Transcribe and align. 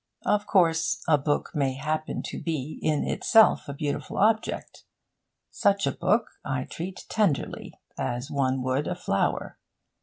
Of 0.25 0.47
course, 0.47 1.03
a 1.07 1.19
book 1.19 1.51
may 1.53 1.75
happen 1.75 2.23
to 2.23 2.41
be 2.41 2.79
in 2.81 3.03
itself 3.03 3.67
a 3.69 3.73
beautiful 3.75 4.17
object. 4.17 4.83
Such 5.51 5.85
a 5.85 5.91
book 5.91 6.25
I 6.43 6.63
treat 6.63 7.05
tenderly, 7.07 7.75
as 7.99 8.31
one 8.31 8.63
would 8.63 8.87
a 8.87 8.95
flower. 8.95 9.59